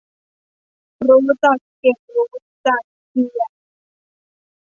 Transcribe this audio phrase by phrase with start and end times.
[1.09, 2.31] รู้จักเก็บรู้
[2.67, 3.45] จักเขี่ย